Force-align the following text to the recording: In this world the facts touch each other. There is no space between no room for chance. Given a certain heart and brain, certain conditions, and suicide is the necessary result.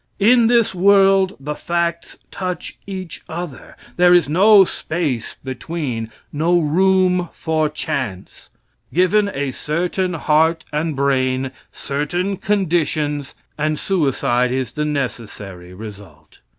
In 0.17 0.47
this 0.47 0.73
world 0.73 1.37
the 1.39 1.53
facts 1.53 2.17
touch 2.31 2.79
each 2.87 3.21
other. 3.29 3.77
There 3.97 4.15
is 4.15 4.27
no 4.27 4.63
space 4.65 5.35
between 5.43 6.09
no 6.33 6.59
room 6.59 7.29
for 7.31 7.69
chance. 7.69 8.49
Given 8.91 9.29
a 9.31 9.51
certain 9.51 10.15
heart 10.15 10.65
and 10.73 10.95
brain, 10.95 11.51
certain 11.71 12.37
conditions, 12.37 13.35
and 13.59 13.77
suicide 13.77 14.51
is 14.51 14.71
the 14.71 14.85
necessary 14.85 15.71
result. 15.71 16.39